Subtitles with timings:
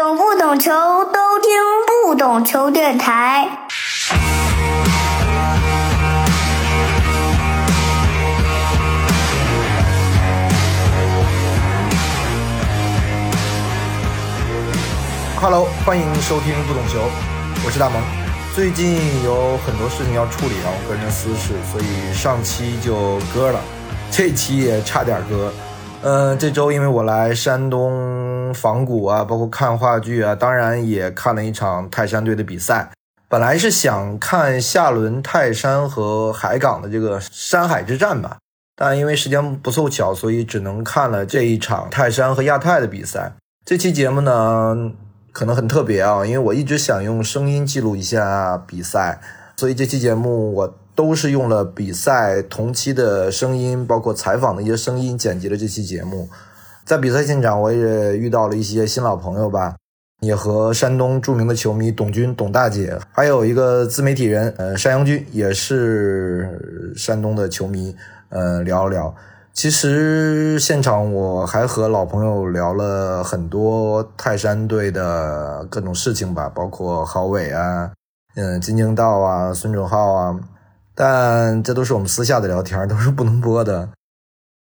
[0.00, 1.50] 懂不懂球都听
[2.06, 3.46] 不懂球电台。
[15.38, 17.02] Hello，欢迎收听不懂球，
[17.62, 18.00] 我是大萌。
[18.54, 23.60] 最近有很多事情要处理啊，我个人的私事，所以上期就搁了，
[24.10, 25.52] 这期也差点搁。
[26.02, 32.90] 嗯，这周因为我来山东访古啊，包括看话剧啊，当然也看了一场泰山队的比赛。
[33.28, 38.38] 本来是想看下轮泰山和海港的这个山海之战吧，
[38.74, 43.32] 但因为时间不凑巧，所以只能看了这一场泰山和亚太的比赛。
[43.66, 44.92] 这期节目呢？
[45.32, 49.20] 可能很特别啊，因为我一直想用声音记录一下比赛，
[49.58, 56.28] 所以这期节目我都是用了比赛同期的声音，包括采访的一些声音剪辑了这期节目。
[56.84, 59.76] 在比赛现场，我也遇到了一些新老朋友吧，
[60.20, 67.94] 也和山东著名的球迷董军董大姐，还有一个自媒体人呃山羊军，也是山东的球迷，
[68.30, 69.14] 呃聊一聊。
[69.52, 77.90] 其实现场我还和老朋友聊了很多泰山队的各种事情吧，包括郝伟啊，
[78.36, 80.40] 嗯，金京道啊，孙准浩啊，
[81.02, 83.88] 但这都是我们私下的聊天，都是不能播的，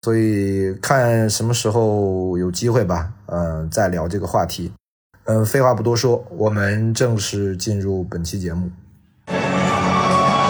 [0.03, 4.71] 所以看什么时候有机会吧，嗯，再聊这个话题。
[5.25, 8.69] 嗯，废话不多说，我们正式进入本期节目。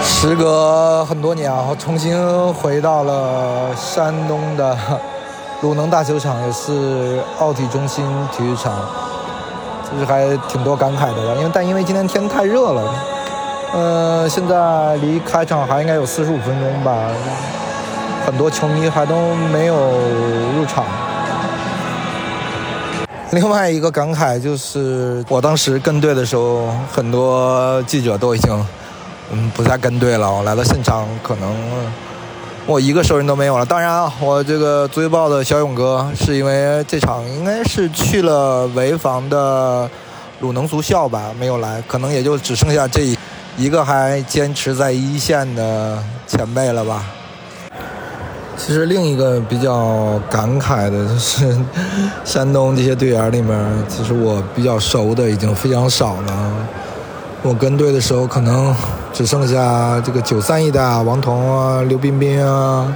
[0.03, 2.13] 时隔很多年啊，重新
[2.55, 4.77] 回到了山东的
[5.63, 8.77] 鲁能大球场，也是奥体中心体育场，
[9.89, 11.37] 其实还挺多感慨的。
[11.37, 12.93] 因为但因为今天天太热了，
[13.73, 17.09] 呃，现在离开场还应该有四十五分钟吧，
[18.25, 19.77] 很多球迷还都没有
[20.57, 20.85] 入场。
[23.33, 28.67] 另外一个感慨就是，我当时跟队的时候，很多记者都已经。
[29.33, 30.33] 嗯，不再跟队了。
[30.33, 31.53] 我来到现场，可能
[32.65, 33.67] 我一个熟人都没有了。
[33.67, 39.91] 当然啊，我这个足球报的小勇哥是因为这场应该是去了潍坊的
[40.39, 43.16] 鲁能足校吧，没有来，可能也就只剩下这一
[43.59, 47.03] 一个还坚持在一线的前辈了吧。
[48.55, 51.57] 其实另一个比较感慨的就是，
[52.23, 53.59] 山东这些队员里面，
[53.89, 56.53] 其实我比较熟的已经非常少了。
[57.43, 58.75] 我跟队的时候，可能
[59.13, 62.87] 只剩下这个九三一代王彤啊、刘彬彬啊，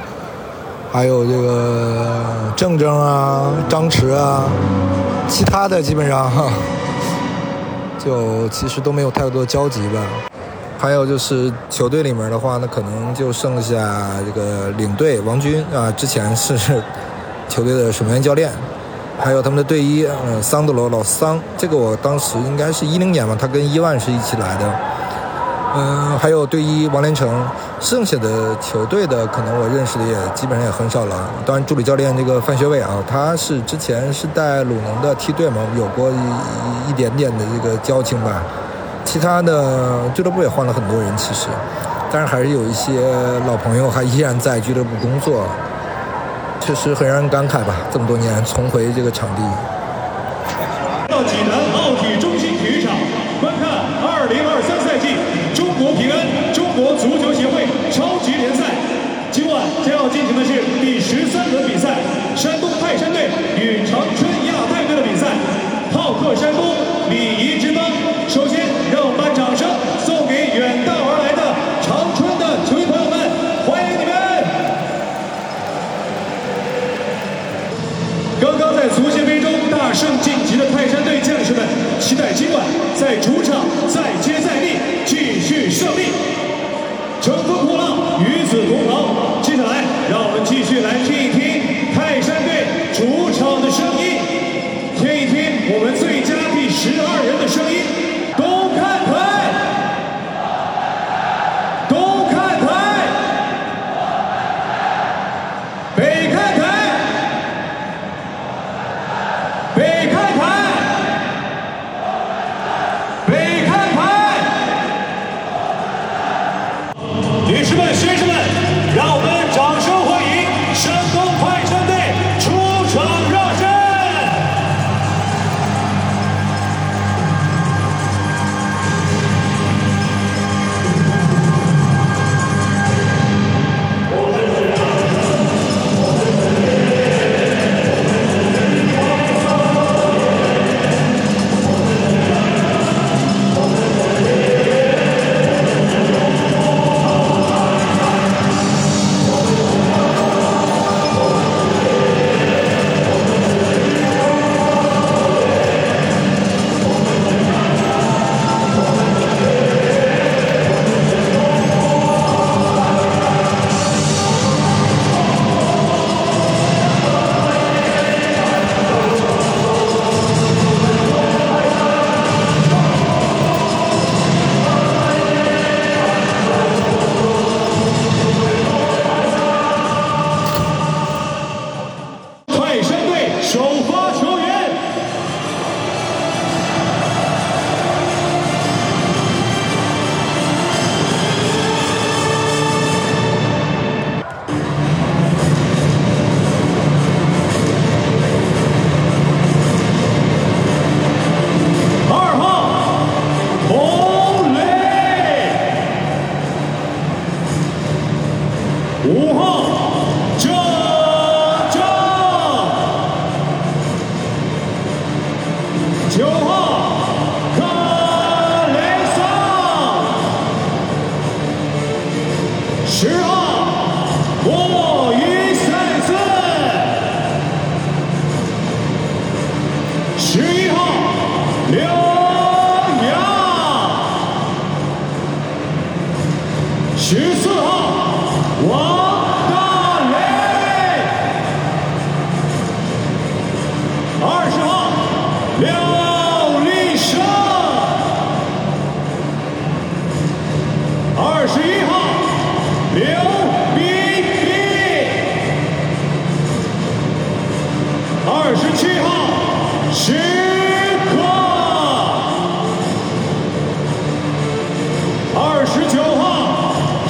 [0.93, 4.45] 还有这个郑铮啊、张弛啊，
[5.27, 6.31] 其他的基本上
[7.99, 10.03] 就其实都没有太多交集吧。
[10.81, 16.57] 还有就是球队里面的话，那可能就剩下这个领队王军啊，之前是
[17.51, 18.51] 球队的守门员教练。
[19.19, 24.73] 还有他们的队医，嗯，桑德罗老桑，这个我当时应该是一零年吧，他跟伊万是一起来的。
[25.77, 27.29] 嗯，还有队医王连成，
[27.79, 31.29] 剩下的球队的可能我认识的也基本上也很少了。
[31.45, 38.43] 当然，助理教练这个范学伟啊，他是之前是带鲁能的梯队嘛，有过一一点点的这个交情吧。
[39.05, 41.49] 其他的俱乐部也换了很多人，其实，
[42.13, 43.01] 但是还是有一些
[43.47, 45.45] 老朋友还依然在俱乐部工作。
[46.61, 49.43] 确实很让人感慨吧，这么多年重回这个场地。
[51.09, 52.93] 到济南奥体中心体育场
[53.41, 53.67] 观看
[54.05, 55.17] 二零二三赛季
[55.55, 57.33] 中国平安中国足球
[80.01, 81.63] 胜晋级的泰山队将士们，
[82.01, 82.65] 期待今晚
[82.97, 86.05] 在主场再接再厉，继续胜利。
[87.21, 89.43] 乘风破浪，与子同行。
[89.43, 94.17] 接下来，让我们继续来听一听泰山队主场的声音，
[94.97, 97.85] 听一听我们最佳第十二人的声音。
[98.39, 99.13] 东看台，
[101.91, 102.65] 东看台，
[105.95, 106.60] 北看。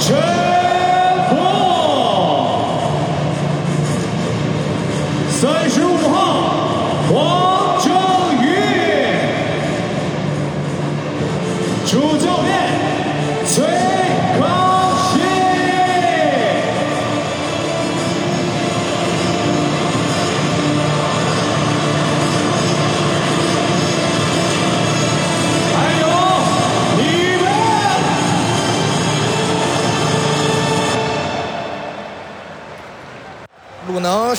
[0.01, 0.40] Joe!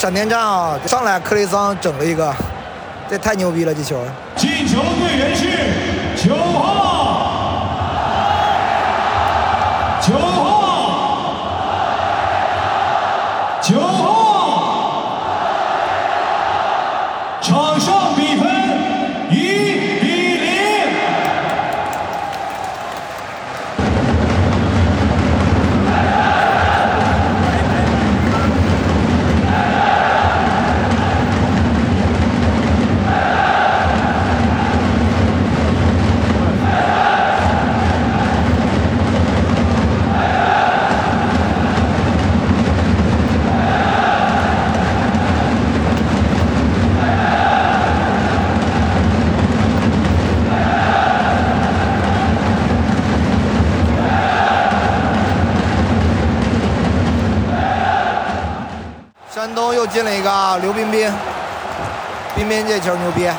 [0.02, 2.34] 闪电战啊，上来克雷桑整了一个，
[3.08, 3.96] 这太牛逼了，这球！
[4.34, 5.46] 进球队员是
[6.16, 7.68] 九号，
[10.00, 10.42] 九号，
[13.62, 15.04] 九号，
[17.40, 18.50] 场上比分
[19.30, 19.71] 一
[60.82, 61.12] 冰冰
[62.34, 63.30] 冰冰，这球牛逼。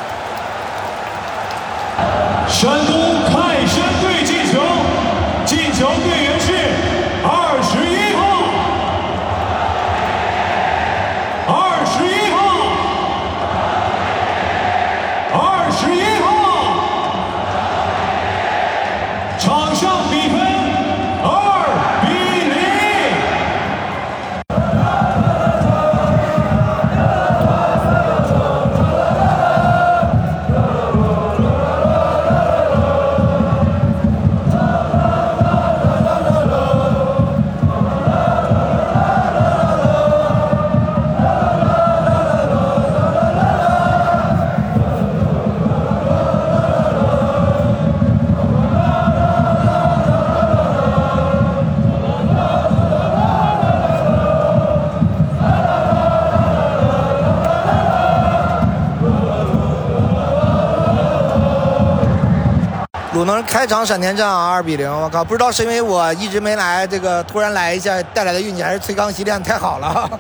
[63.15, 64.91] 鲁能开场闪电战啊，二比零！
[64.91, 70.19] 我靠，不知道是因为我一直没来，这个突然来一下带来的运气，还是崔康熙练得太好了。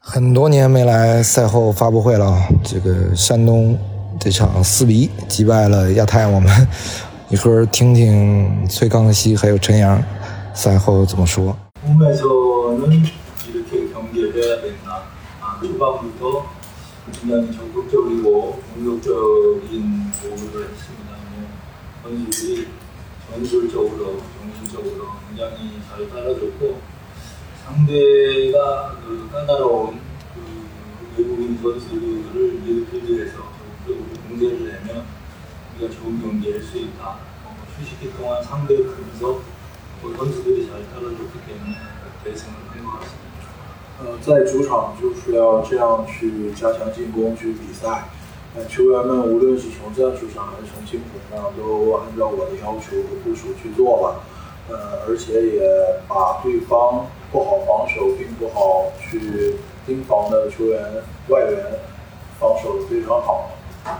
[0.00, 3.76] 很多年没来赛后发布会了啊，这个山东
[4.20, 6.68] 这场四比一击败了亚太，我们
[7.30, 10.00] 一会儿听听崔康熙还有陈阳
[10.54, 11.56] 赛后怎么说。
[11.86, 13.04] 홈에서는
[13.48, 15.02] 이렇게 경기를 해야 된다.
[15.40, 16.46] 아, 초반부터
[17.12, 19.82] 굉장히 적극적이고 공격적인 보호를 했습니다.
[19.84, 20.07] 뭐
[22.08, 22.68] 선수들이
[23.30, 26.80] 전술적으로, 정신적으로 굉장히 잘 따라줬고
[27.64, 30.00] 상대가 그 까다로운
[30.34, 35.06] 그 외국인 선수들을 미드필드에서 적극적으로 공세를 내면
[35.76, 37.18] 우리가 좋은 경기를 할 수 있다.
[37.44, 39.42] 어, 휴식기 동안 상대 근석
[40.02, 41.76] 뭐 선수들이 잘 따라줬기 때문에
[42.22, 43.24] 대승을 한 것 같습니다.
[44.00, 48.08] 呃，在主场就是要这样去加强进攻，去比赛。
[48.55, 54.23] 呃，球员们无论是从战术上还是从精神上，都按照我的要求和部署去做了。
[54.69, 55.61] 呃，而且也
[56.07, 60.79] 把对方不好防守并不好去盯防的球员
[61.29, 61.57] 外援
[62.39, 63.49] 防守的非常好。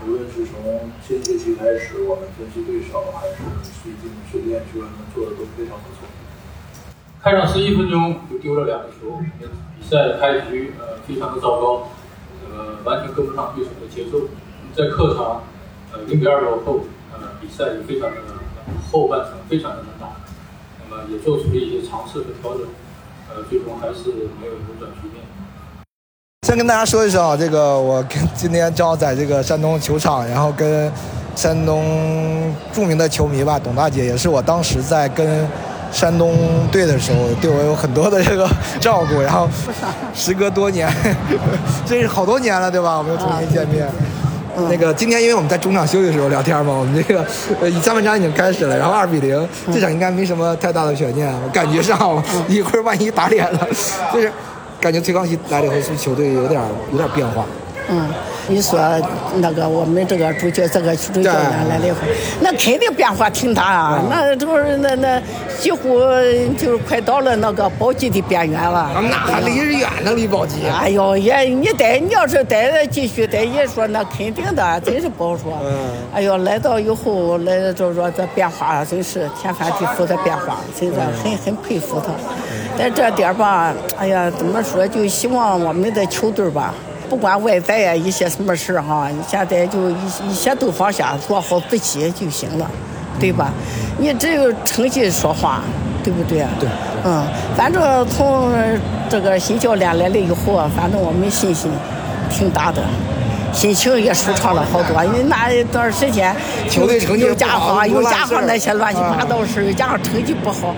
[0.06, 3.38] 无论是从新学期开始，我们分析对手，还是
[3.82, 6.06] 最近训练，球员们做的都非常不错。
[7.22, 11.90] 开场十一分钟就丢了两个球，比赛开局呃非常的糟糕，
[12.60, 14.28] 呃完全跟不上对手的节奏。
[14.76, 15.44] 在客场
[15.94, 16.82] 呃零比二落后，
[17.14, 18.18] 呃比赛也非常的
[18.92, 20.08] 后半程非常的难打，
[20.84, 22.68] 那么也做出了一些尝试和调整，
[23.30, 25.24] 呃最终还是没有扭转局面。
[26.46, 30.92] 先跟大家说一声啊，这个我跟今天正好在这个山东球场，然后跟
[31.36, 35.48] 山东著名的球迷吧，董大姐也是我当时在跟
[35.92, 36.36] 山东
[36.72, 38.48] 队的时候，对我有很多的这个
[38.80, 39.50] 照顾，然后
[40.14, 40.88] 时隔多年，
[41.86, 42.98] 这是好多年了，对吧？
[42.98, 43.88] 我们又重新见面。
[44.70, 47.26] 那个今天因为我们在中场休息的时候聊天嘛，我们这个
[47.62, 53.68] 呃下半场已经开始了，然后二比零，这场应该没什么太大的悬念，我感觉上 一会儿万一打脸了，
[54.14, 54.30] 就是
[54.82, 57.46] 感觉崔康熙来了以后，球队有点有点变化？
[57.92, 58.08] 嗯，
[58.48, 58.80] 你说
[59.38, 61.98] 那个我们这个主教这个主教员来了以后，
[62.42, 64.04] 那肯定变化挺大啊。
[64.10, 65.22] 那这不是那那
[65.60, 66.00] 几乎
[66.58, 68.90] 就是快到了那个宝鸡的边缘了。
[69.10, 70.66] 那还离着远呢，离宝鸡。
[70.68, 75.54] 哎呦，也你待你要是待继续待，也说那肯定的，真是不好说。
[75.64, 75.78] 嗯。
[76.14, 82.14] 哎呦，来到以后来就说这变化真是天翻地覆的变化，真是很很佩服他。
[82.78, 84.88] 在这点吧，哎呀，怎么说？
[84.88, 86.74] 就希望我们的球队吧。
[87.10, 89.96] 不管外在呀一些什么事哈，现在就一
[90.30, 92.70] 一切都放下，做好自己就行了，
[93.20, 93.52] 对吧？
[94.00, 95.62] 你只有成绩说话，
[96.04, 96.40] 对不对？
[96.60, 96.70] 对。
[97.04, 97.24] 嗯，
[97.56, 98.52] 反正从
[99.10, 101.70] 这个新教练来了以后，反正我们信心
[102.30, 102.82] 挺大的，
[103.54, 105.04] 心情也舒畅了好多。
[105.06, 106.36] 因为那一段时间，
[106.70, 110.76] 球队成绩又加上又加上那些乱七八糟事又加上成绩不好，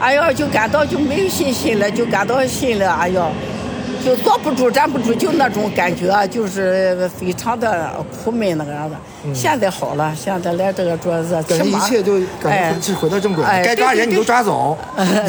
[0.00, 3.22] 哎呀，就感到就没有信心了，就感到心了哎呀。
[4.02, 7.92] 就坐不住、站不住，就那种感觉，就是非常的
[8.24, 8.96] 苦闷那个样子。
[9.34, 14.76] 现在好了，现在来这个主要是感觉一切就感觉是回到正轨，该抓人你都抓走。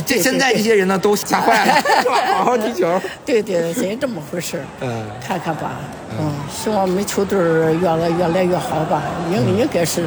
[0.06, 1.74] 这现在这些人呢都吓坏了，
[2.38, 3.02] 好好踢球。
[3.26, 5.72] 对对，真这么回事嗯，看看吧。
[6.18, 9.02] 嗯，希望我们球队越来越来越好吧。
[9.32, 10.04] 应应该是。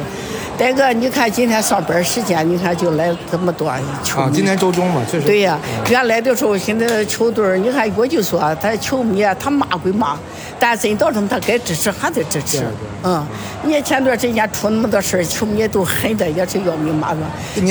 [0.59, 3.71] 再个，你看今天上班时间，你看就来这么多
[4.03, 4.35] 球迷。
[4.35, 5.25] 今天周中嘛，确实。
[5.25, 5.57] 对呀，
[5.89, 10.17] 原来的时候，现在球队你看我就说，他球迷他骂归骂，
[10.59, 12.65] 但真到他他该支持还得支持。
[13.03, 13.25] 嗯，
[13.63, 17.19] 你看前段时间出那么多事球迷都恨的也是要命骂的。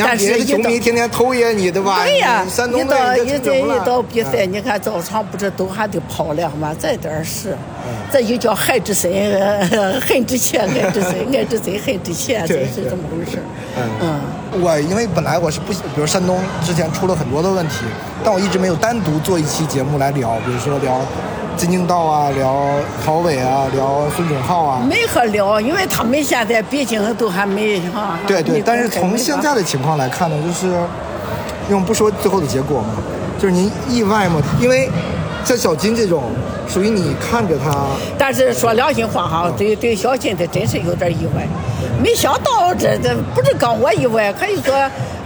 [0.03, 2.03] 但是球迷天天投野你，对吧？
[2.07, 2.43] 对呀，
[2.75, 6.75] 一到一一到比赛，你看早场不是都还得跑了吗？
[6.81, 7.55] 这点事，
[8.11, 9.13] 这就叫害之深，
[10.09, 12.43] 恨之切，爱之深，爱之深，恨之切。
[12.83, 13.39] 是这么回事
[14.01, 14.21] 嗯，
[14.63, 17.85] 我因为本来我是不，比如山东之前出了很多的问题，
[18.23, 21.01] 但我一直没有单独做一期节目来聊，比如说聊
[21.57, 22.67] 金敬道啊，聊
[23.05, 24.81] 陶伟啊，聊孙准浩啊。
[24.89, 28.19] 没和聊，因为他们现在毕竟都还没哈。
[28.27, 32.95] 对对，但是从现在的情况来看呢，就是因为我们不说最后的结果嘛，
[33.39, 34.41] 就是您意外吗？
[34.61, 34.89] 因为。
[35.45, 36.25] 像小金这种，
[36.69, 37.87] 属于你看着他。
[38.19, 41.47] 但是说良心话哈，对对小金的真是有点意外，
[42.03, 44.73] 没想到这这不是刚我以外，可以说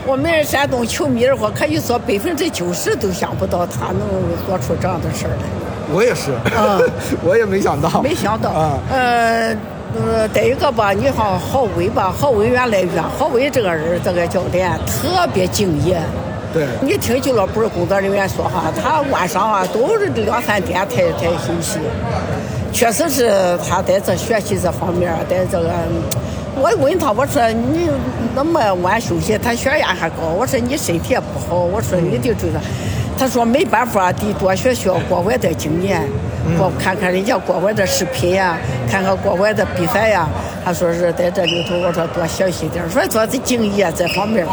[0.07, 4.01] 我们山东球迷的话，可以说百分之九十都想不到他能
[4.47, 5.45] 做出这样的事儿来。
[5.93, 6.91] 我也是，嗯，
[7.23, 9.55] 我也没想到，没想到，啊，呃，
[9.95, 16.01] 呃，再一个吧，你像郝伟吧，郝伟原来约郝伟这个人，这个教练特别敬业。
[16.55, 21.79] 对，你听俱乐部工作人员说哈，他晚上啊都是两三点才才休息。
[22.73, 23.31] 确实是
[23.69, 25.69] 他在这学习这方面，在这个，
[26.55, 27.89] 我问他我说你
[28.35, 32.53] 那么晚休息，他血压还高，我说你身体也不好，我说你得就是。
[33.19, 36.03] 他说没办法，得多学学国外的经验，
[36.59, 38.59] 过看看人家国外的视频呀，
[38.91, 40.29] 看看国外的比赛呀。
[40.65, 44.47] 他说是在这里头，我说多学习点，说做这敬业这方面。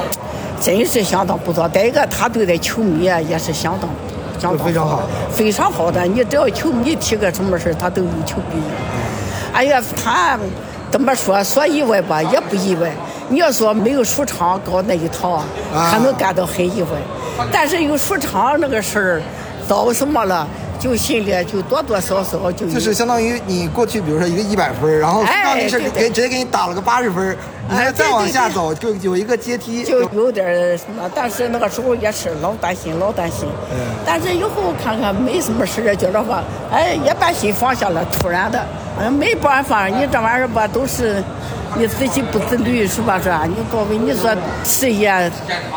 [0.62, 1.68] 真是相当不错。
[1.70, 3.90] 再一个，他对待球迷啊也是相当、
[4.38, 5.02] 相当非常好，
[5.32, 6.04] 非常好的。
[6.04, 8.64] 你只要球迷提个什么事他都有求必应。
[9.54, 10.38] 哎呀，他
[10.92, 11.44] 怎么说？
[11.44, 12.92] 说意外吧，也不意外。
[13.30, 15.44] 你要说没有主场搞那一套，
[15.92, 16.90] 可能感到很意外。
[17.52, 19.22] 但是有主场那个事儿，
[19.68, 20.48] 到什么了？
[20.80, 27.36] 就心里就多多少少就就是相当于你过去，比如说一个一百分，然后那没事给直接给你打了个八十分，
[27.70, 33.48] 你还再往下走就有一个阶梯，就有点什么，但是那个时候也是老担心，老担心。
[33.72, 33.78] 嗯。
[34.06, 38.04] 但是以后看看没什么事儿，觉着话，哎，也把心放下了。
[38.14, 38.66] 突然的，
[39.02, 41.22] 嗯，没办法，你这玩意儿吧都是。
[41.78, 43.20] 你自己不自律是吧？
[43.22, 43.44] 是吧？
[43.48, 45.32] 你告诉你说事业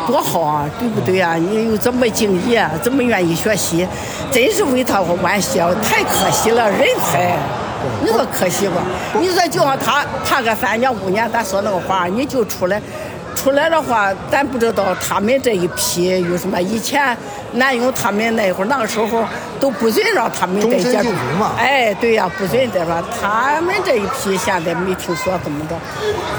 [0.07, 1.35] 多好啊，对不对啊？
[1.35, 3.87] 你又这么敬业，这么愿意学习，
[4.31, 5.71] 真是为他惋惜啊！
[5.83, 7.37] 太可惜了，人才，
[8.03, 9.19] 你说可惜不？
[9.21, 12.81] 你说就像他他个三年五年，咱说那个话，你就出来。
[13.35, 16.61] 出来的话，咱不知道他们这一批有什么。
[16.61, 17.17] 以前
[17.53, 19.25] 南勇他们那会儿那个时候
[19.59, 21.11] 都不准让他们再接触。
[21.59, 23.03] 哎，对呀，不准再说。
[23.21, 25.77] 他们这一批现在没听说怎么着。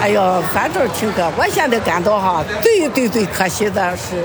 [0.02, 1.30] 哎呦，反正挺个。
[1.38, 4.24] 我现在感到哈，最最最可惜的是，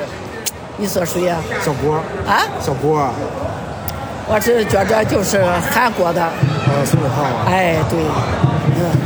[0.76, 1.36] 你说谁呀？
[1.64, 1.96] 小郭。
[2.26, 2.44] 啊？
[2.60, 3.08] 小郭。
[4.30, 6.22] 我是觉着就是韩国的。
[6.22, 7.46] 呃，孙子浩啊。
[7.48, 7.98] 哎，对。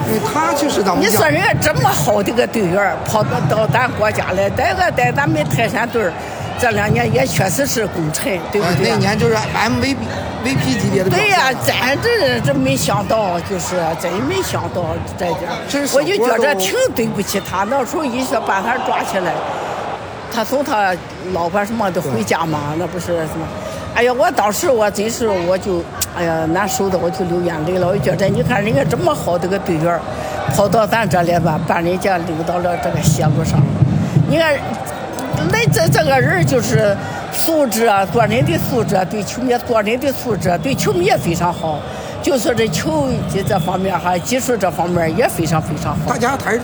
[0.09, 1.05] 因为他就是咱们。
[1.05, 6.11] 你说人家这么好的个队员，跑到到咱国家来，带个带咱们泰山队
[6.59, 8.91] 这两年也确实是功臣，对不对？
[8.91, 9.97] 那年就是 MVP
[10.45, 11.11] VP 级别的。
[11.11, 14.85] 对呀，咱这这没想到，就是真没想到
[15.19, 15.51] 这点。
[15.95, 19.33] 我就觉着挺对不起他，那时候一说把他抓起来，
[20.33, 20.95] 他送他
[21.33, 23.47] 老婆什么的回家嘛，那不是什么？
[23.95, 25.83] 哎呀，我当时我真是我就。
[26.15, 27.89] 哎呀，难受的我就流眼泪了。
[27.89, 29.99] 我觉得你看人家这么好的个队员，
[30.55, 33.59] 跑到咱这来吧，把人家领到了这个线路上。
[34.29, 34.55] 你看，
[35.51, 36.95] 那这这个人就是
[37.33, 41.79] 素质啊，做人的素质，对球迷做人的素质，对球迷也非常好。
[42.23, 46.13] 就说这球技这方面哈，技术这方面也非常非常好。
[46.13, 46.61] 大家还是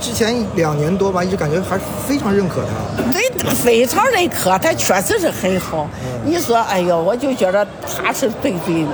[0.00, 3.12] 之前两年多吧，一直感觉还是非常认可他。
[3.12, 3.22] 对，
[3.54, 5.88] 非常认可，他确实是很好。
[6.24, 8.86] 你说，哎呦，我就觉得他是对对。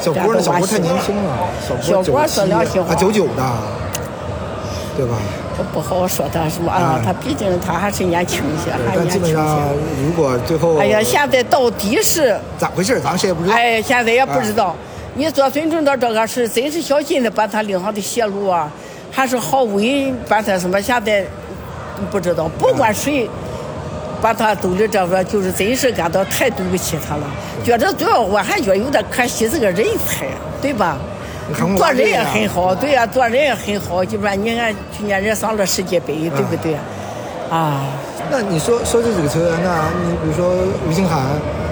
[0.00, 1.48] 小郭，小郭太年轻了。
[1.80, 2.94] 小郭说良心话。
[2.94, 3.42] 九九的，
[4.96, 5.16] 对吧？
[5.58, 6.72] 我不好说他什么？
[6.72, 9.34] 啊，他毕竟他还是年轻一些，还年轻一些。
[10.04, 13.00] 如果最后，哎呀，现在到底是咋回事？
[13.00, 13.54] 咱谁也不知道。
[13.54, 14.74] 哎，现在也不知道。
[15.14, 18.68] 你说孙正道这个事真是小心的把他领上的邪路啊，
[19.12, 20.80] 还是好为把他什么？
[20.82, 21.24] 现在
[22.10, 23.28] 不知道，不管谁
[24.20, 27.22] 把他兜里这个，就是真是感到太对不起他了。
[27.62, 30.26] 觉得主要我还觉得有点可惜这个人才，
[30.60, 30.96] 对吧？
[31.76, 34.04] 做人也很好，对呀，做人也很好。
[34.04, 36.76] 就说你看去年人上了世界杯，对不对？
[37.52, 37.84] 啊。
[38.30, 39.84] 那你说说这几个球员呢？
[40.06, 40.54] 你比如说
[40.88, 41.20] 吴兴涵，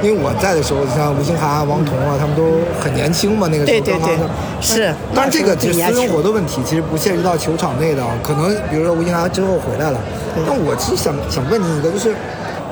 [0.03, 4.29] 因为我在的时候，像吴兴涵、王彤啊，他们都很年轻嘛，那个时候刚刚
[4.61, 4.95] 是。
[5.15, 8.05] 当然这个是私生活的问题，其实不涉及到球场内的。
[8.23, 9.99] 可能比如说吴兴涵之后回来了，
[10.47, 12.15] 但我其实想想问你一个，就是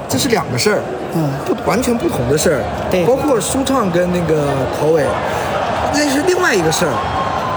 [0.06, 0.80] 这是两个事儿，
[1.14, 2.60] 嗯，不完全不同的事儿。
[2.90, 3.06] 对。
[3.06, 5.02] 包括舒畅跟那个陶伟，
[5.94, 6.92] 那是另外一个事儿。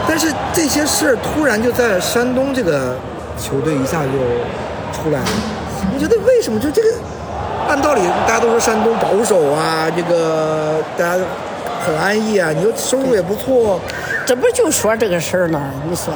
[0.07, 2.95] 但是这些事儿突然就在山东这个
[3.37, 4.15] 球队一下就
[4.91, 5.27] 出来了。
[5.93, 6.89] 你觉得为什么就这个？
[7.67, 11.23] 按道理大家都说山东保守啊，这个大家
[11.85, 13.79] 很安逸啊，你说收入也不错，
[14.25, 15.61] 这不就说这个事儿呢？
[15.89, 16.13] 你说，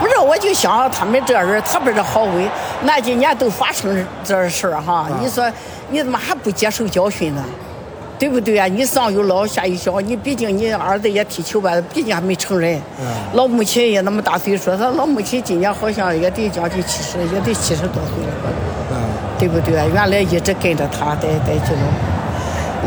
[0.00, 2.48] 不是我就想他们这人，特别是郝伟，
[2.82, 5.06] 那几年都发生这事儿哈。
[5.20, 5.48] 你说
[5.90, 7.44] 你怎么还不接受教训呢？
[8.18, 8.66] 对不对啊？
[8.66, 12.76] 你上有老下有小，你毕竟你儿子也踢球吧，毕竟还没成人。
[13.00, 18.32] 嗯老母亲也那么大岁数，他老母亲今年好像也得将近七十，也得七十多岁了。
[18.90, 18.96] 嗯
[19.38, 19.74] 对不对？
[19.94, 21.78] 原来一直跟着他在在这种，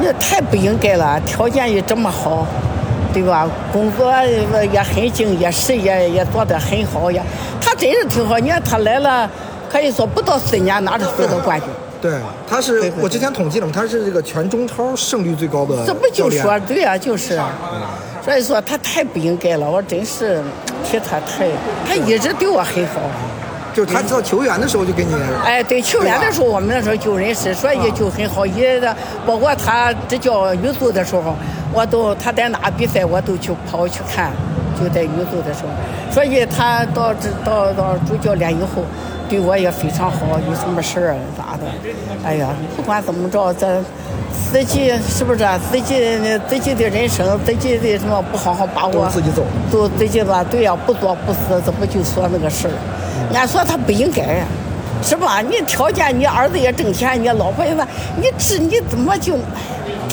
[0.01, 1.17] 你太不应该了。
[1.21, 2.45] 条件也这么好，
[3.13, 3.47] 对吧？
[3.71, 4.11] 工作
[4.73, 7.23] 也很敬业，事业也做得很好呀。
[7.61, 8.37] 他真是挺好。
[8.37, 9.29] 你看他来了，
[9.71, 11.69] 可以说不到四年拿着四个冠军。
[12.01, 12.17] 对，
[12.49, 15.85] 他是我之前统计了，他是这个全中超胜率最高的。
[15.85, 16.97] 这不就说对啊？
[16.97, 17.39] 就是，
[18.25, 19.69] 所以说他太不应该了。
[19.69, 20.41] 我真是
[20.83, 21.47] 替他太，
[21.87, 23.01] 他一直对我很好。
[23.73, 28.45] 就是他做球员的时候就给你，哎，对，球员的时候我们那时候就认识，所以就很好。
[28.45, 28.93] 也的，
[29.25, 31.33] 包括他执教女足的时候，
[31.71, 34.29] 我都他在哪比赛我都去跑去看，
[34.81, 35.69] 就在女足的时候。
[36.11, 38.83] 所以他到这到到主教练以后，
[39.29, 41.63] 对我也非常好，有什么事儿咋的？
[42.25, 43.83] 哎呀，不管怎么着，咱
[44.51, 45.39] 自己是不是
[45.71, 46.17] 自己
[46.49, 52.73] 自己的人生，自己的什么不好好把握，自己走，都自己吧，对呀，不作不死，怎么就说那个事儿？
[53.33, 54.43] 俺说他不应该，
[55.01, 55.41] 是吧？
[55.41, 59.37] 你条件，你儿子也挣钱，你老婆也那，你这你怎么就？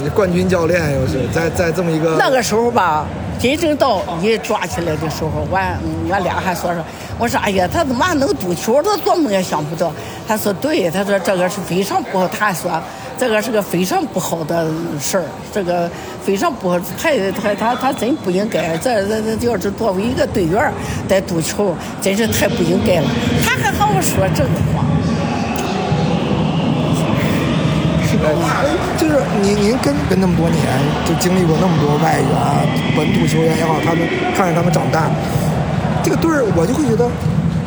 [0.00, 3.04] 你冠军教练又是在在这么一个那个时候吧，
[3.38, 5.58] 真正到你抓起来的时候，我
[6.10, 6.84] 我俩还说说，
[7.18, 8.82] 我说哎呀，他怎么能赌球？
[8.82, 9.92] 他做梦也想不到。
[10.26, 12.26] 他说对，他说这个是非常不好。
[12.28, 12.70] 他还说。
[13.18, 14.70] 这个是个非常不好的
[15.00, 15.90] 事儿，这个
[16.24, 17.10] 非常不好，他
[17.42, 18.76] 他他他真不应该。
[18.76, 20.72] 这这这要是作为一个队员
[21.08, 23.08] 在赌球，真是太不应该了。
[23.42, 24.84] 他还和我说这个话。
[28.96, 30.60] 就是您您跟跟那么多年，
[31.06, 32.28] 就经历过那么多外援、
[32.96, 35.10] 本土球员也好，他们看着他们长大，
[36.02, 37.08] 这个队儿我就会觉得，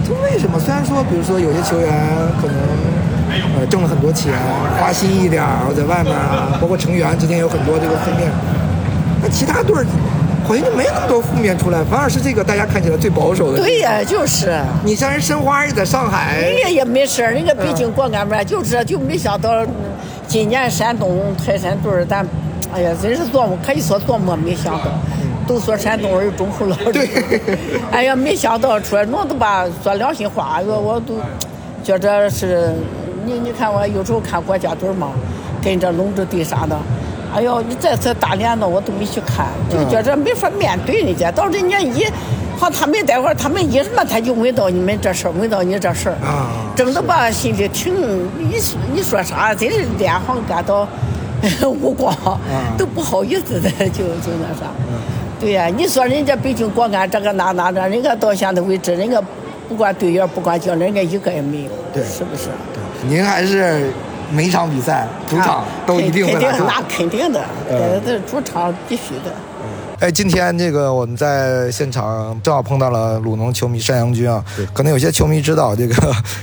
[0.07, 0.59] 就为什么？
[0.59, 1.89] 虽然说，比如说有些球员
[2.41, 2.55] 可能。
[3.57, 4.33] 呃，挣了很多钱，
[4.77, 8.29] 花心一点儿，在外面啊，包括成员之间有很多这个负面。
[9.23, 9.85] 那其他队儿
[10.45, 13.59] 好像就没那么多负面出来，反而是这个大家看起来最保守的。
[13.59, 14.59] 对呀，就是。
[14.83, 16.41] 你像人申花也在上海。
[16.41, 19.65] 人家也没事儿，人家毕竟过俺们，就是就没想到
[20.31, 22.25] 今年山东泰山队儿，咱
[22.73, 24.85] 哎呀，真是做可以说做梦没想到。
[25.45, 27.09] 都说山东人忠厚老实。
[27.91, 31.15] 哎呀，没想到说弄的吧，说良心话，我我都
[31.83, 32.73] 觉着是。
[33.25, 35.09] 你你看我有时候看国家队嘛，
[35.61, 36.79] 跟着龙之队啥的，
[37.35, 41.29] 哎呦，你这次大连的我都没去看，就觉着没法面对人家。
[41.29, 42.05] 到人家一，
[42.61, 46.15] 好他们待会儿他们一什么他就问到你们这事儿，问到你这事儿，
[46.75, 47.91] 整的吧心里挺，
[48.37, 48.55] 你
[48.93, 50.87] 你说啥，真是脸上感到
[51.65, 52.15] 无光，
[52.77, 54.69] 都不好意思的， 就就那啥。
[55.39, 59.19] 对呀，你说人家北京国安这个那那的，人家到现在为止，人家
[59.67, 62.49] 不管队员不管教练，人家一个也没有，对，是不是？
[62.71, 63.09] 对。
[63.09, 63.91] 您还是
[64.31, 69.33] 每场比赛主场都一定会肯定那肯定的，这这主场必须的。
[70.01, 74.43] 哎，今天这个我们在现场正好碰到了鲁能球迷山羊军啊。
[74.57, 75.93] 对可能有些球迷知道，这个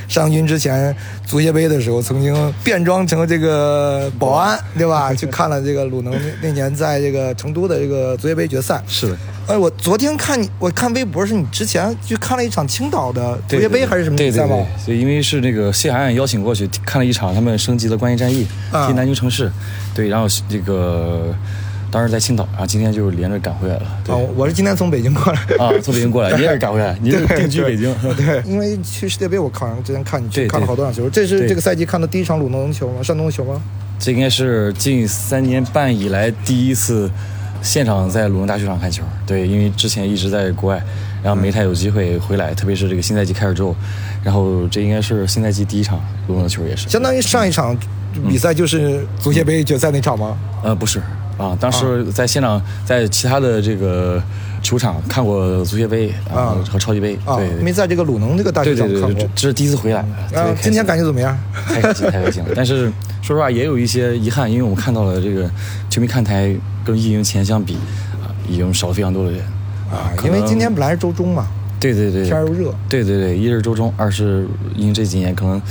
[0.06, 0.94] 山羊军之前
[1.26, 5.12] 足协杯的时候曾经变装成这个保安，对吧？
[5.18, 8.80] 去看了这个鲁能那那年在这个成都的这个足协杯决赛。
[8.86, 9.18] 是的，
[9.48, 14.64] 哎，我昨天看你，我看微博是你之前去看了一场青岛的足协杯还是什么比赛吗？
[14.86, 19.50] 对因为是那个谢海岸邀请过去看了一场他们升级的关键战役，啊踢南京城市，
[19.96, 21.34] 对，然后这个
[21.90, 24.14] 当时在青岛，然后今天就连着赶回来了，对。
[24.14, 25.40] 啊，我是今天从北京过来。
[25.58, 33.02] 啊，从北京过来， 你也是赶回来，你是定居北京， 对，因为去世界杯，我好像之前看你去对看了好多场球，这是这个赛季看的第一场鲁能球吗？
[33.02, 33.60] 山东的球吗？
[33.98, 37.10] 这应该是近三年半以来第一次
[37.62, 39.02] 现场在鲁能大球场看球。
[39.26, 40.80] 对，因为之前一直在国外，
[41.22, 43.74] 然后没太有机会回来，特别是这个新赛季开始之后，
[44.22, 45.98] 然后这应该是新赛季第一场
[46.28, 46.88] 鲁能的球也是。
[46.88, 47.76] 相当于上一场
[48.28, 50.38] 比赛就是足协杯决赛那场吗？
[50.62, 51.00] 呃，不是
[51.38, 54.22] 啊，当时在现场，在其他的这个
[54.60, 59.48] 球场看过足协杯啊啊和超级杯，啊对，没在这个鲁能这个大球场看过这。
[59.48, 60.04] 是第一次回来，
[60.60, 61.38] 今天感觉怎么样？
[61.66, 62.50] 太开心，太开心了。
[62.54, 65.48] 但是说实话，也有一些遗憾，因为我们看到了这个
[65.88, 67.74] 球迷看台跟疫情前相比
[68.20, 69.40] 啊，已经少了非常多的人
[69.90, 71.46] 啊，因为今天本来是周中嘛，
[71.78, 74.46] 对对对天又热，对对对，一是周中，二是
[74.76, 75.62] 因为这几年可能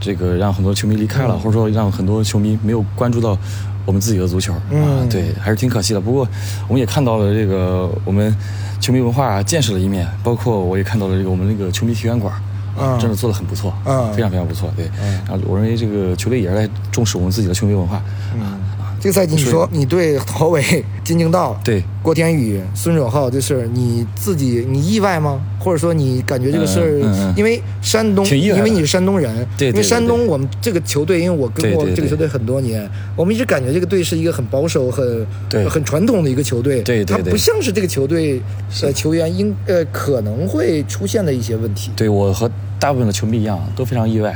[0.00, 3.38] 这个让很多球迷离开了，或者说让很多球迷没有关注到
[3.84, 6.00] 我们自己的足球、嗯啊，对，还是挺可惜的。
[6.00, 6.26] 不过
[6.68, 8.34] 我们也看到了这个我们
[8.80, 12.32] 球迷文化建设的一面，包括我也看到了这个我们那个球迷体验馆。
[12.80, 14.86] 嗯真的做的很不错，嗯非常非常不错，对。
[15.28, 17.96] 然后我认为这个球队也是在重视我们自己的球迷文化，
[18.40, 18.56] 啊
[19.02, 20.62] 这个赛季你说你对郝伟、
[21.02, 21.82] 金敬道、对。
[22.04, 25.40] 郭天宇、孙准浩这事儿，你自己你意外吗？
[25.58, 27.34] 或者说你感觉这个事儿，嗯嗯嗯。
[27.36, 35.68] 因为山东，因为你是山东人，对对因为山东我们这个球队，因为我跟过这个球队很多年，我们一直感觉这个队是一个很保守、很对。
[35.68, 37.24] 很传统的一个球队，对对对。
[37.24, 38.40] 它不像是这个球队
[38.82, 41.90] 呃球员应呃可能会出现的一些问题。
[41.96, 44.30] 对我和大部分的球迷一样，都非常意外，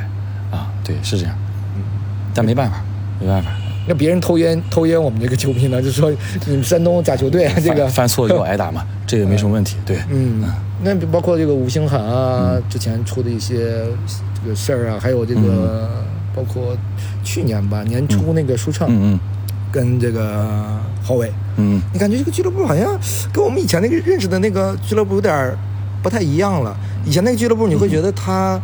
[0.51, 1.39] 啊，对，是这样，
[2.35, 2.83] 但没办法，
[3.21, 3.51] 没办法，
[3.89, 6.11] 那别人偷烟偷烟我们这个球迷呢，就说
[6.47, 7.85] 你们山东假球队啊，这个。
[7.87, 10.45] 犯犯错就挨打嘛， 这个没什么问题，对，嗯，
[10.83, 13.85] 那包括这个吴兴涵啊，之前出的一些
[14.43, 15.89] 这个事儿啊，还有这个、
[16.35, 16.77] 包括
[17.23, 19.19] 去年吧年初那个舒畅嗯
[19.73, 21.77] 跟这个郝伟，嗯。
[21.77, 22.99] 嗯，你感觉这个俱乐部好像
[23.33, 25.55] 跟我们以前那个认识的那个俱乐部有点
[26.03, 26.77] 不太一样了。
[27.05, 28.61] 以前那个俱乐部你会觉得他，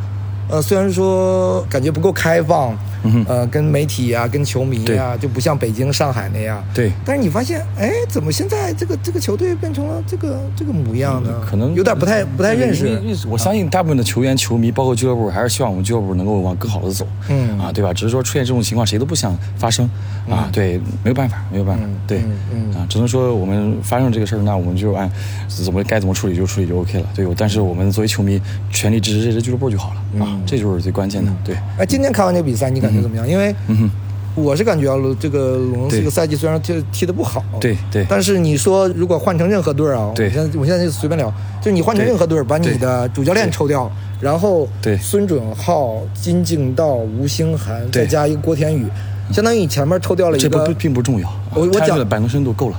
[0.48, 6.62] 呃，虽然说感觉不够开放，嗯呃，跟媒体啊、跟球迷啊，就不像北京、上海那样。
[6.74, 6.92] 对。
[7.04, 11.30] 但是你发现，哎，怎么现在这个这个球队变成了这个这个模样呢？
[11.48, 12.88] 可能有点不太不太认识。
[12.88, 13.08] 因。
[13.08, 17.58] 为我相信大部分的球员、球迷，包括俱乐部，还是希望我们俱乐部能够往更好的走，嗯。
[17.58, 17.92] 啊，对吧？
[17.92, 19.88] 只是说出现这种情况，谁都不想发生，
[20.28, 25.10] 啊，对，没有办法，没有办法，对，嗯啊，只能说我们发生这个事儿，那我们就按
[25.48, 27.26] 怎么该怎么处理就处理就 OK 了，对。
[27.36, 33.28] 但是我们作为球迷，全力支持这支俱乐部就好了，啊，这就是最关键的，对，哎，今天看完这个比赛，你感觉怎么样？
[33.28, 33.90] 因为嗯，
[34.35, 38.07] 我是感觉啊，这个鲁能这个赛季虽然踢踢得不好，对对。
[38.09, 40.26] 但是你说如果换成任何队儿啊，对。
[40.26, 48.87] 我现在我现在就随便聊，就是你换成任何队儿，把你的主教练抽掉，然后对孙准浩、金敬道、吴兴涵，再加一个郭天宇，
[49.33, 52.76] 相当于你前面抽掉了一个这不个并不重要，啊我我讲他的板凳深度够了，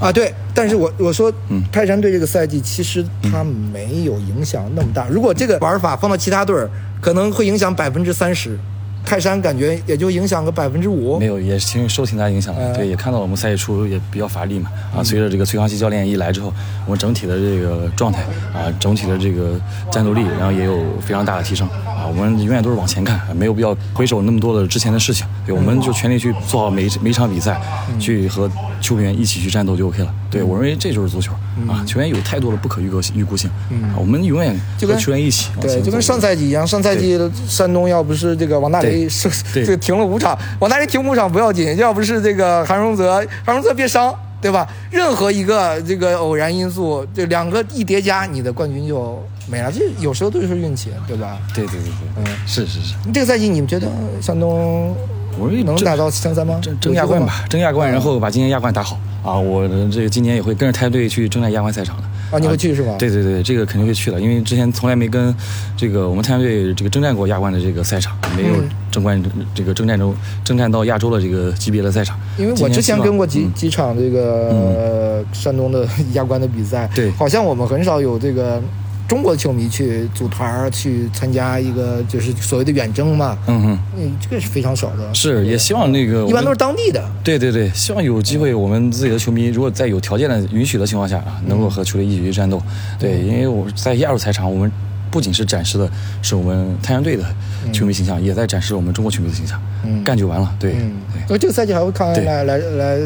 [0.00, 1.62] 啊，对，但是我我说，嗯。
[1.72, 5.06] 泰山队这个赛季其实他没有影响那么大。
[5.10, 8.58] 如果这个玩法放到其他队儿，可能会影响百分之三十，
[9.06, 11.26] 泰山感觉也就影响个百分之五没。
[11.26, 12.60] 有，也挺受挺大影响的。
[12.60, 14.68] 嗯对，也看到我们赛季初也比较乏力嘛。
[14.94, 16.52] 啊，随着这个崔康熙教练一来之后，
[16.84, 19.58] 我们整体的这个状态啊，整体的这个
[19.90, 21.95] 战斗力，然后也有非常大的提升啊。
[22.06, 25.26] 我们永远都是往前看，没有必要回首那么多的之前的事情。
[25.44, 27.60] 对，我们就全力去做好每每一场比赛，
[27.98, 30.14] 去和球员一起去战斗就 OK 了。
[30.30, 31.32] 对我认为这就是足球
[31.68, 44.66] 啊，球员有太多的不可预测预估性，啊我们永远就跟球员一起对，就跟上赛季一样，上赛季山东要不是这个王大雷是对这个停了五场，王大雷停五场不要紧，要不是这个韩荣泽，韩荣泽别伤，对吧？
[44.90, 49.70] 任何一个这个偶然因素，这两个一叠加，你的冠军就没了。
[49.70, 51.38] 这有时候都是运气，对吧？
[51.54, 51.90] 对对对
[52.24, 52.94] 对，嗯是是是。
[53.12, 53.88] 这个赛季你们觉得
[54.20, 54.94] 山东
[55.38, 56.58] 我能打到前三吗？
[56.62, 59.38] 争争亚冠吧，争亚冠，然后把今年亚冠打好啊！
[59.38, 62.04] 我这个今年也会跟着太队去征战亚冠赛场的。
[62.32, 62.96] 啊，你会去是吧？
[62.98, 65.32] 对对对，这个肯定会去的，因为之前从来没跟
[65.76, 69.22] 这个我们太阳队这个征战过亚冠的这个赛场，没有嗯争冠
[69.54, 72.18] 这个征战中征战到亚洲的这个级别的赛场。
[72.38, 78.60] 因为我之前跟过几、嗯几场这个、呃 山东的亚冠的比赛，对好像我们很少有这个
[79.08, 85.14] 中国球迷去组团儿去参加一个就是所谓的远征嘛，嗯哼，嗯，这个是非常少的。
[85.14, 87.08] 是也希望那个一般都是当地的。
[87.22, 92.60] 对对对，希望有机会，我们自己的球迷如果在有条件的允许的情况下啊，能够和球队一起去战斗。
[92.98, 94.70] 对，因为我在亚洲赛场，我们
[95.10, 95.88] 不仅是展示的
[96.20, 97.24] 是我们太阳队的
[97.72, 99.60] 球迷形象，也在展示我们中国球迷的形象。
[99.84, 100.52] 嗯干就完了。
[100.58, 101.22] 对嗯，对。
[101.28, 102.98] 那这个赛季还会看来来来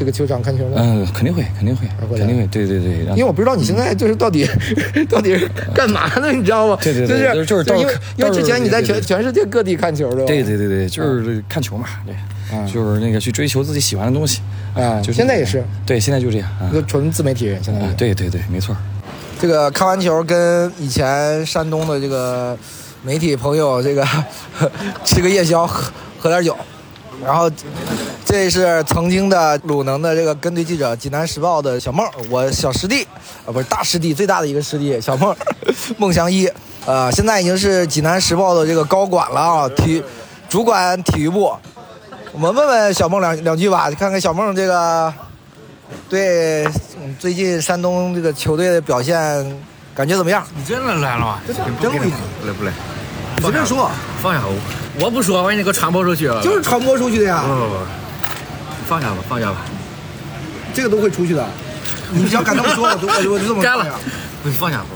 [0.00, 0.76] 这个球场看球吗？
[0.78, 1.86] 嗯，肯定会，肯定会
[2.16, 3.04] 肯定会，对对对。
[3.10, 4.48] 因为我不知道你现在就是到底
[5.10, 6.78] 到底是干嘛呢，你知道吗？
[6.82, 12.14] 对对对就是就是因为因为之前你在全全世界各地看球的，对对对对，就是看球嘛，对，
[12.72, 14.40] 就是那个去追求自己喜欢的东西
[14.74, 17.80] 啊就是现在也是，对，现在就这样啊就纯自媒体人，现在。
[17.92, 18.74] 对对对，没错。
[19.38, 22.56] 这个看完球，跟以前山东的这个
[23.02, 24.06] 媒体朋友，这个
[25.04, 26.56] 吃个夜宵，喝喝点酒，
[27.24, 27.50] 然后
[28.24, 33.06] 这是曾经的鲁能的这个跟队记者，济南时报的小孟，我小师弟
[33.44, 35.34] 啊，不是大师弟，最大的一个师弟小孟，
[35.98, 36.48] 孟祥一，
[36.86, 40.02] 呃，现在已经是济南时报的这个高管了啊，体
[40.48, 41.52] 主管体育部。
[42.32, 45.12] 我们问问小孟两两句吧，看看小孟这个
[46.08, 46.64] 对
[47.02, 49.14] 嗯最近山东这个球队的表现
[49.94, 50.46] 感觉怎么样？
[50.54, 51.40] 你真的来了吗？
[51.82, 52.99] 真不一定不来不来，你
[53.40, 53.90] 随便说，
[54.22, 56.42] 放下我，我不说，万一你给我传播出去了。
[56.42, 57.76] 就是传播出去的呀不，不不，
[58.86, 59.58] 放下吧，放下吧，
[60.74, 61.46] 这个都会出去的。
[62.12, 63.86] 你只要敢这么说，我就我就我就这么 干了，
[64.42, 64.86] 不放下吧。